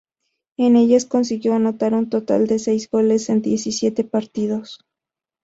En 0.57 0.77
ellas 0.77 1.05
consiguió 1.05 1.53
anotar 1.53 1.93
un 1.93 2.09
total 2.09 2.47
de 2.47 2.57
seis 2.57 2.89
goles 2.89 3.29
en 3.29 3.43
diecisiete 3.43 4.03
partidos. 4.03 4.79